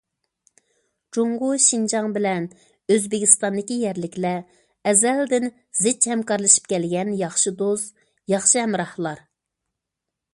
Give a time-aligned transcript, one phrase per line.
[1.15, 2.47] جۇڭگو شىنجاڭ بىلەن
[2.95, 4.41] ئۆزبېكىستاندىكى يەرلىكلەر
[4.91, 5.45] ئەزەلدىن
[5.83, 8.03] زىچ ھەمكارلىشىپ كەلگەن ياخشى دوست،
[8.35, 9.23] ياخشى ھەمراھلار.